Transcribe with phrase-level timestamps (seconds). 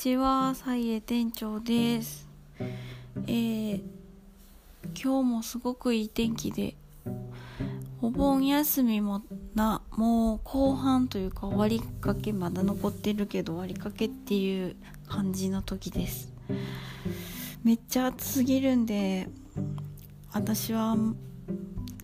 [0.00, 2.26] ちは、サイエ店長です。
[3.26, 3.82] えー、
[4.98, 6.74] 今日もすごくいい天気で、
[8.00, 9.20] お盆休みも
[9.54, 14.74] な、もう後半というか終わりかけまだ残ってるけど終わりかけっていう
[15.06, 16.32] 感じの時です。
[17.62, 19.28] めっちゃ暑すぎるんで、
[20.32, 20.96] 私は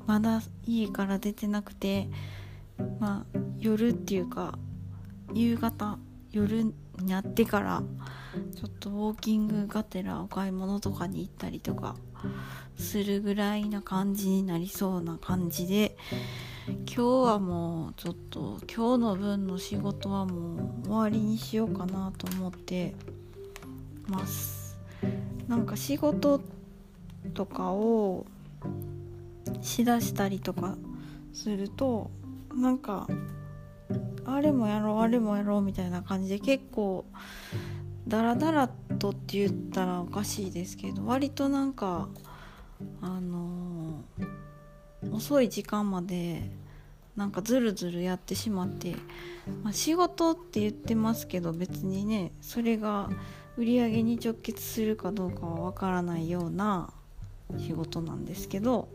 [0.07, 2.11] まだ家から出てなくて、
[3.01, 4.59] まあ夜っていうか
[5.33, 5.99] 夕方
[6.31, 7.83] 夜になってから
[8.55, 11.97] ちょっとウォーキングがてらお買い物とかに行ったりとか
[12.77, 15.97] するぐらいな感じになりそうな感じで
[16.67, 22.95] 今日はもうちょっと今日の分の仕事はもう終わりにしようかなと思って
[24.09, 24.77] ます。
[25.49, 26.41] なんか仕事
[27.35, 28.27] とかを
[29.63, 30.77] しだしたりとか
[31.33, 32.11] すると
[32.55, 33.07] なんか
[34.25, 37.07] あれもやろうあれもやろうみたいな感じで結構
[38.09, 42.09] ダラダラとって言ったらおかしいですけど割となんか
[43.01, 44.37] あのー
[45.13, 46.51] 遅い時間まで
[47.17, 48.95] なんかずるずるやってしまって、
[49.63, 53.09] まあ、仕事って言ってますけど別にねそれが
[53.57, 56.93] 売り上げに直結するかどうかはわからないような
[57.59, 58.89] 仕事なんですけど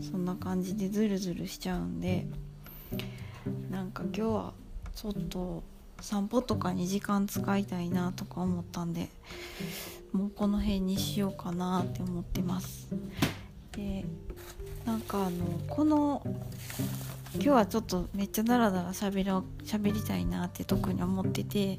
[0.00, 2.26] そんな感じでズルズルしちゃうんで
[4.18, 4.52] 今日は
[4.96, 5.62] ちょっと
[6.00, 9.10] 散歩とかに時間使いたいなとか思ったんで
[10.10, 12.88] もうこの辺にしようかなって思ってます。
[13.70, 14.04] で
[14.84, 16.20] なんかあのこの
[17.34, 21.78] 今日はちょっとめっちゃダラダラしゃべろ喋りたいなって特に思ってて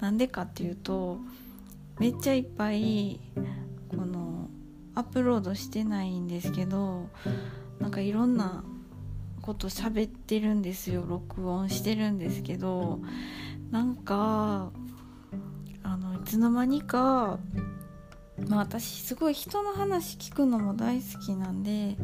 [0.00, 1.18] なんでかっていうと
[2.00, 3.20] めっちゃいっぱい
[3.90, 4.50] この
[4.96, 7.08] アップロードしてないんですけど
[7.78, 8.64] なんかいろんな
[9.46, 12.98] こと喋ってるんですよ録音してるんですけど
[13.70, 14.72] なんか
[15.84, 17.38] あのいつの間にか
[18.48, 21.96] まあ私すごい人の話聞くのも大好きなんで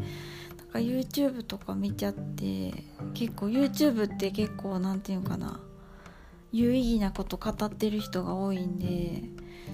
[0.56, 2.72] なんか YouTube とか見ちゃって
[3.12, 5.58] 結構 YouTube って結構なんていうかな
[6.52, 9.24] 有意義なこと語ってる人が多いんで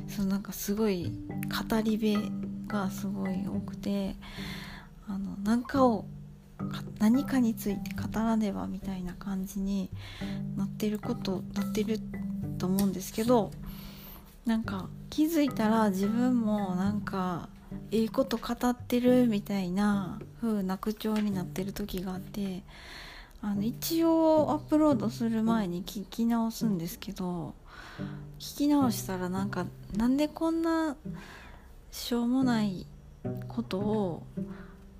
[0.08, 1.12] そのなんかすごい
[1.68, 4.16] 語り部がすごい多くて
[5.06, 6.06] あのなんかを
[6.98, 9.90] 何かについて語らねばみたいな感じに
[10.56, 12.00] なってることなってる
[12.58, 13.50] と思うんですけど
[14.44, 17.48] なんか気づいたら自分もなんか
[17.90, 22.62] いいこと語ってるみたいな風な口調になってる時があって
[23.40, 27.54] あの一応アップロードする前に聞き直すんですけど
[28.38, 30.96] 聞き直したらなんかなんでこんな
[31.90, 32.86] しょうもない
[33.48, 34.22] ことを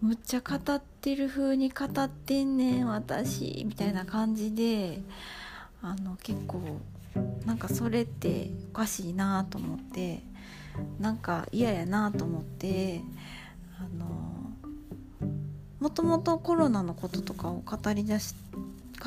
[0.01, 5.01] むっちゃ語ってる風に語ってんねん私みたいな感じで
[5.83, 6.61] あの結構
[7.45, 10.23] なんかそれっておかしいなと思って
[11.01, 13.01] なんか嫌やなと思って
[13.81, 14.53] あの
[15.81, 18.35] もともとコロナのこととかを語りだし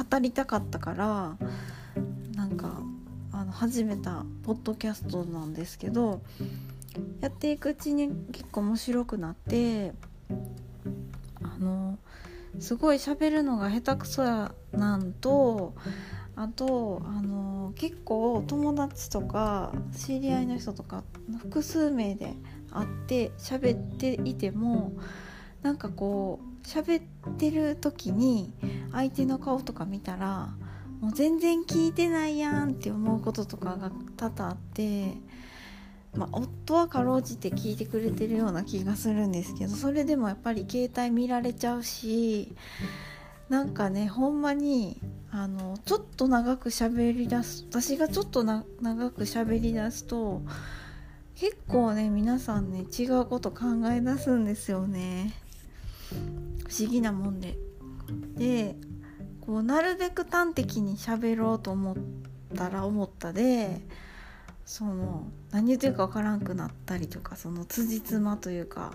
[0.10, 1.38] 語りたかったから
[2.36, 2.82] なんか
[3.32, 6.22] あの始めたポッドキャストなんですけど
[7.22, 9.94] やっていくうちに結構面白くなって
[11.62, 11.98] の
[12.60, 15.74] すごい喋るのが下手くそやなんと
[16.36, 21.04] あとあの結構友達とか知り合いの人とか
[21.40, 22.34] 複数名で
[22.72, 24.94] 会って喋っていても
[25.62, 28.54] なんかこう喋ってる時に
[28.92, 30.50] 相手の顔とか見たら
[31.00, 35.18] もう全然聞いてないやんって思うこととかが多々あって。
[36.16, 42.54] まあ、夫はかろうじて聞いてくれてるような気がするんですけどそれでもやっぱり携帯見られちゃうし
[43.48, 45.00] なんかねほんまに
[45.32, 50.42] あのちょっと長く喋りだす私がちょっとな長く喋りだすと
[51.36, 55.34] 結構ね皆さんね違うこと考え出すんですよね
[56.68, 57.58] 不思議なもんで。
[58.36, 58.76] で
[59.40, 61.96] こうなるべく端的に喋ろうと思っ
[62.56, 63.82] たら思ったで
[64.72, 68.94] その何言ってるか分からんくなったりとかその辻褄というか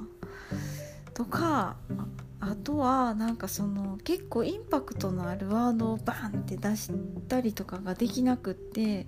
[1.12, 1.76] とか
[2.40, 6.92] あとはなんかその結構インパクトのあるワードをバンって出し
[7.28, 9.06] たりとかができなくって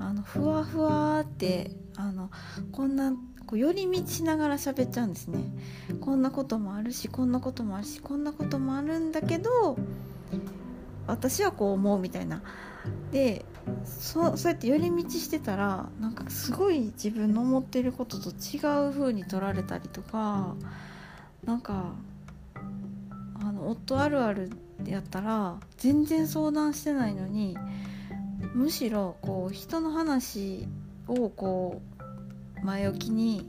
[0.00, 2.32] あのふわふわってあの
[2.72, 3.12] こんな
[3.46, 5.38] こう寄り道しながら喋っちゃうんですね。
[6.00, 9.78] こんなこともあるしこんなこともあるしこんなこともあるんだけど
[11.06, 12.42] 私はこう思うみたいな。
[13.12, 13.44] で
[13.84, 18.58] そそうやって寄り道してたらなんかすごい自分の思ってることと違
[18.88, 20.54] う風に取られたりとか
[21.44, 21.92] なんか
[23.40, 24.50] あの夫あるある
[24.84, 27.56] やったら全然相談してないのに
[28.54, 30.66] むしろこう人の話
[31.08, 31.80] をこ
[32.62, 33.48] う前置きに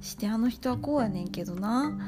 [0.00, 1.98] してあの人はこうやねんけどな。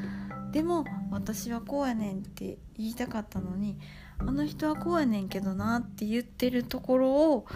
[0.53, 3.79] でも私はこうやねんって言いたかったのに
[4.27, 7.47] あの人はこうやねんけどなって言ってるところを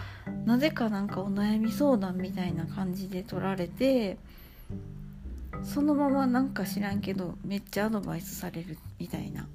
[0.45, 4.17] なぜかなんかお悩み相談みたいな感じで取られて
[5.63, 9.47] そのままなんか知らんけどめっちゃアドバイスされるみたいな。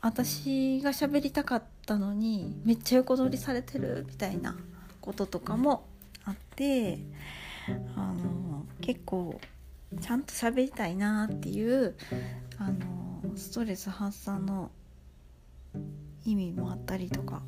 [0.00, 4.56] 私が喋りたかったのにめっちゃ横取りされてるみたいな
[5.00, 5.84] こととかも
[6.24, 7.00] あって
[7.96, 9.40] あの結構
[10.00, 11.96] ちゃんと喋りたいなっていう
[12.58, 14.70] あのストレス発散の
[16.30, 17.42] 意味もあったりとか。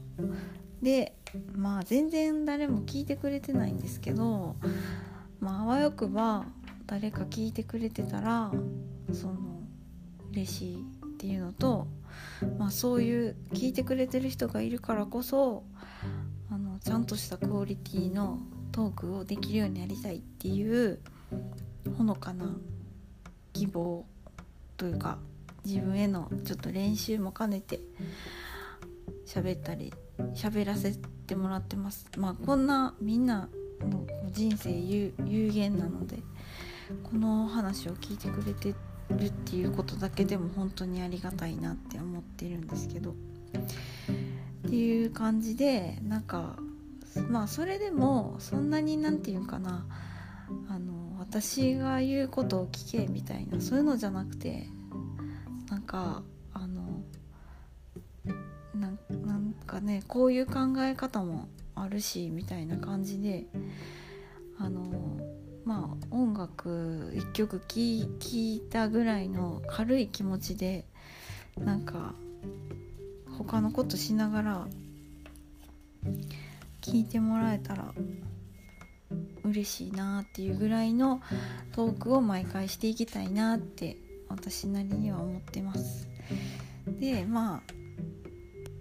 [0.82, 1.14] で
[1.54, 4.56] まあ全然誰も聞いてくれてないんですけど
[5.38, 6.46] まああわよくば
[6.86, 8.50] 誰か聞いてくれてたら
[9.12, 9.34] その
[10.32, 11.86] 嬉しいっていうのと、
[12.58, 15.64] まあ、そういう聞いてくれてる人がいるからこそ
[16.50, 18.38] あのちゃんとしたクオリティの
[18.72, 20.98] トークをできるようになりたいっていう
[21.96, 22.56] ほのかな
[23.52, 24.06] 希望
[24.76, 25.18] というか
[25.64, 27.80] 自分へのちょっと練習も兼ねて
[29.32, 29.92] 喋ったり
[30.34, 30.92] 喋らせ
[31.28, 32.04] てもらってます。
[32.16, 33.48] まあこんなみんな
[33.80, 35.12] の人生有
[35.52, 36.18] 限なので
[37.04, 38.74] この話を聞いてくれて
[39.10, 43.10] るっていうことだけでも本当にありがたいなって思ってるんですけど。
[43.10, 46.56] っていう感じでなんか
[47.28, 49.86] まあそれでもそんなに何て言うかな。
[50.68, 54.66] あの私が言うことを聞けみたいなそういうのじゃなくて
[55.70, 56.24] なんか
[59.90, 63.46] ねこういう考え方もあるしみたいな感じで
[64.58, 65.18] あの
[65.64, 70.86] まあ音楽1曲聴いたぐらいの軽い気持ちで
[71.58, 72.14] なんか
[73.36, 74.66] 他のことしながら
[76.80, 77.92] 聞いてもらえたら
[79.44, 81.20] 嬉しいなっていうぐらいの
[81.72, 83.96] トークを毎回していきたいなって
[84.28, 86.08] 私なりには思ってます。
[87.00, 87.79] でまあ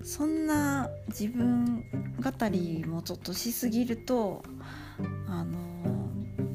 [0.04, 1.84] そんな自分
[2.22, 4.44] 語りもちょっとしすぎると
[5.28, 5.58] あの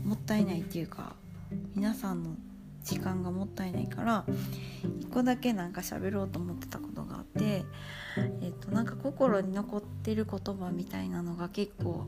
[0.04, 1.14] もったいないっていうか
[1.74, 2.36] 皆さんの
[2.82, 4.24] 時間がもったいないから
[5.00, 7.64] 1個だけなんか喋ろうと思ってたことがあって、
[8.42, 12.06] えっと、なんか心に残ってる言葉みたいなのが結構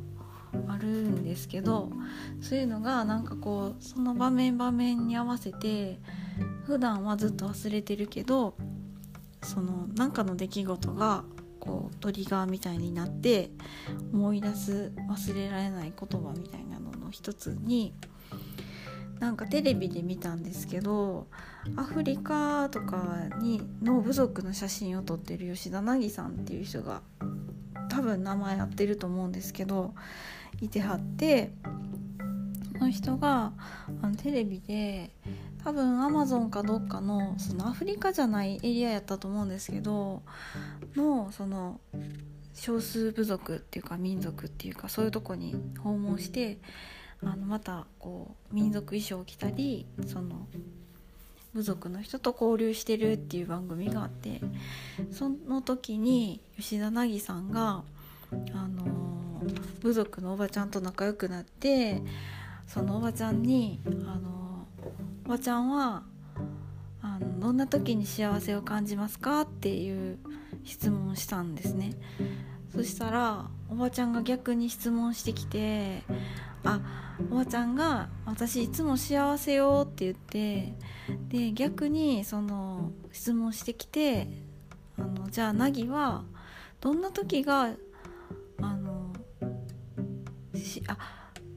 [0.69, 1.91] あるんですけど
[2.41, 5.99] そういうのがなんかこうその場面場面に合わせて
[6.65, 8.55] 普段はずっと忘れてるけど
[9.47, 11.25] その何かの出来事が
[11.61, 13.51] こうトリガーみたいになって
[14.13, 17.95] 思い出す忘れられない言葉みたいなのの一つに
[19.21, 21.27] なんかテレビで見たんですけど
[21.77, 27.01] アフリカとかにの部族の写真を撮ってる吉田凪さんっていう人が
[27.89, 29.95] 多分名前合ってると思うんですけど
[30.61, 31.53] いてはって
[32.73, 33.53] その人が
[34.03, 35.11] あのテレビで
[35.67, 40.23] 多分アマゾンかどっかのそのアフリカじゃないエリアやったと思うんですけど
[40.95, 41.81] のその
[42.55, 46.59] 少数部族っていうか民族っていうかそういうとこに訪問して
[47.21, 50.47] あのまたこう民族衣装を着たりその
[51.53, 54.41] 部族の人と交流してるっていう番組があって
[55.11, 57.83] その時に吉田凪さんが、
[58.55, 59.43] あの
[59.81, 62.03] 部族のおばちゃんと仲良くなって
[62.69, 64.46] そのおばちゃんに、あの
[65.27, 66.05] おばちゃんは
[67.03, 70.19] あのどんな時に幸せを感じますかっていう
[70.63, 71.95] 質問をしたんですね。
[72.73, 76.05] そしたらおばちゃんが逆に質問してきて
[76.63, 76.81] あ
[77.29, 80.75] おばちゃんが「私いつも幸せよ」って言って
[81.29, 84.29] で逆にその質問してきて
[84.97, 86.23] あのじゃあなぎは
[86.81, 87.75] どんな時が
[88.61, 89.13] あの
[90.55, 90.97] しあ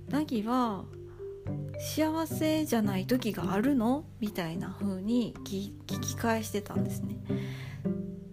[0.10, 0.86] なぎは
[1.80, 4.06] 幸せじゃない時があるの？
[4.20, 7.16] みたいな風に聞き返してたんですね。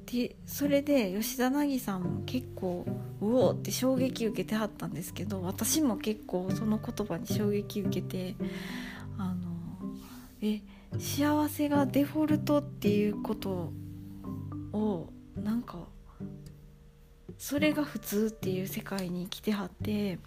[0.06, 2.86] でそれで吉田凪さんも結構
[3.20, 8.36] うおって衝撃受けてはったんですけど私も結構その言葉に衝撃受けて
[9.18, 9.50] あの
[10.42, 10.60] え
[10.98, 13.72] 幸せがデフォルトっていうこと
[14.72, 15.78] をなんか
[17.36, 20.18] それが普通っていう世界に来てはって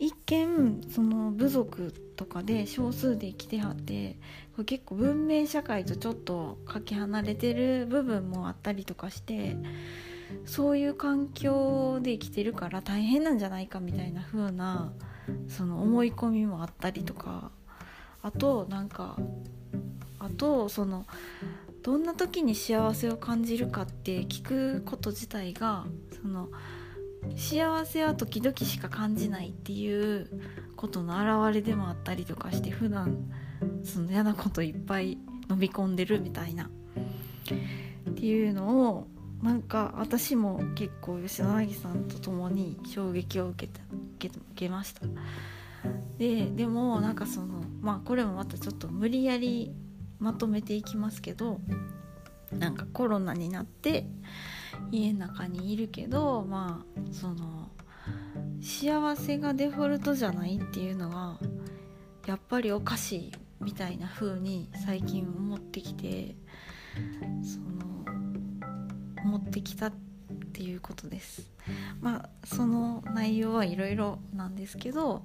[0.00, 4.16] 一見その部族とかで少数で生きてはって
[4.64, 9.56] 結構文明社会とちょっとかけ離れてる部分もあったりとかして
[10.46, 14.90] そういう環境で生きてるから大変なんじゃないかみたいな風な
[15.48, 17.50] その思い込みもあったりとか
[18.22, 19.16] あとなんか
[20.18, 21.04] あとその
[21.82, 25.84] どんな時に幸せを感じるかって聞くこと自体が
[26.22, 26.48] その
[27.36, 30.28] 幸せは時々しか感じないっていう
[30.76, 33.30] ことの表れでもあったりとかして普段
[33.84, 35.12] その嫌なこといっぱい
[35.50, 36.70] 飲み込んでるみたいな
[38.10, 39.06] っていうのを
[39.42, 43.80] なんか私も結構吉野凪さんと共に衝撃を受けた
[44.16, 45.02] 受けました。
[46.18, 49.72] ででもなんかそのまあこれもまたちょっと無理やり
[50.18, 51.60] まとめていきますけど
[52.52, 54.04] なんかコロナになって
[54.90, 57.70] 家の中にいるけどまあその
[58.60, 61.38] 幸せがデフォルトじゃないっていうのは
[62.26, 66.34] やっぱりおかしいみたいな風に最近思ってきて
[67.42, 68.04] その
[69.24, 69.92] 思ってきたっ
[70.52, 71.50] ていうことです。
[72.00, 75.22] まあその内容はいろいろなんですけど、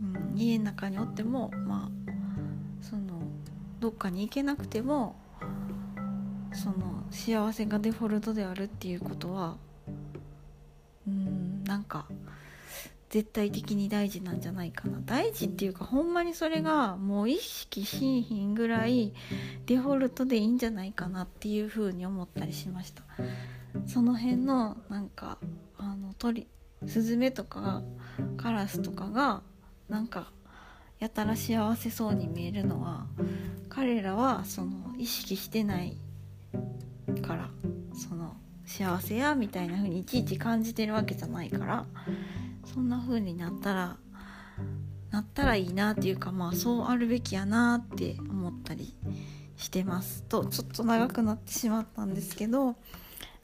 [0.00, 2.12] うん、家の中におってもまあ
[2.82, 3.22] その
[3.80, 5.16] どっかに行けなくても
[6.52, 9.56] その幸せがデフォルトであるっていうことは
[11.06, 12.06] うんなんか
[13.10, 14.98] 絶対的に大事なんじゃないかな。
[15.04, 19.12] 大事っていうかほんまにそれがもう意識しんひんぐらい
[19.66, 23.02] デフォルトでいいんじゃないかなっていうふうに思ったりしました。
[23.86, 25.36] その辺のなんか
[25.76, 26.46] あの鳥
[26.86, 27.82] スズメとか
[28.38, 29.42] カラスとかが
[29.90, 30.30] なんか
[30.98, 33.06] やたら幸せそうに見えるのは
[33.68, 35.98] 彼らはその意識してない
[37.20, 37.50] から
[37.94, 41.84] その幸せやみたいな風にいちいち感じてるわけじゃないから
[42.72, 43.96] そんな風になったら
[45.10, 48.94] なったらいいなっていうかまあそうあるべきやなって思ったり
[49.56, 50.22] してます。
[50.24, 52.76] とちょっと長くなってしまったんですけど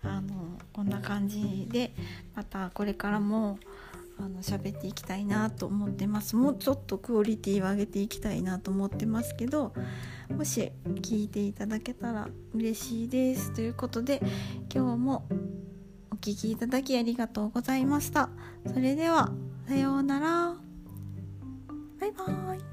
[0.03, 1.93] あのこんな感じで
[2.35, 3.59] またこれからも
[4.19, 6.37] あの喋っていきたいなと思ってます。
[6.37, 9.73] もうちょっとクオリティを上げていきたいなと思ってますけど
[10.37, 13.53] もし聞いていただけたら嬉しいです。
[13.55, 14.21] ということで
[14.75, 15.27] 今日も
[16.11, 18.29] お聴きいただきありがとうございました。
[18.67, 19.33] それでは
[19.69, 20.57] さようなら。
[22.01, 22.68] バイバーイ。